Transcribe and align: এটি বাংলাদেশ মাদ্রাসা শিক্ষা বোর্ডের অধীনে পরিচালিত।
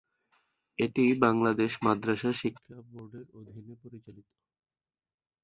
এটি 0.79 1.03
বাংলাদেশ 1.19 1.71
মাদ্রাসা 1.83 2.31
শিক্ষা 2.33 2.75
বোর্ডের 2.87 3.25
অধীনে 3.39 3.75
পরিচালিত। 3.81 4.27